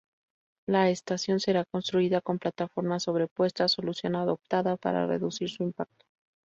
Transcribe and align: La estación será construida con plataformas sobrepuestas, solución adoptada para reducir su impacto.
La 0.67 0.89
estación 0.89 1.39
será 1.39 1.63
construida 1.63 2.21
con 2.21 2.39
plataformas 2.39 3.03
sobrepuestas, 3.03 3.73
solución 3.73 4.15
adoptada 4.15 4.75
para 4.75 5.05
reducir 5.05 5.47
su 5.51 5.61
impacto. 5.61 6.07